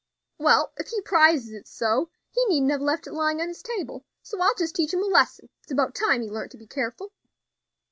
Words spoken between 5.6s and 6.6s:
it's about time he learnt to